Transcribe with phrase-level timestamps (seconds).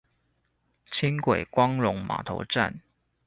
[0.91, 2.81] 輕軌光榮碼頭站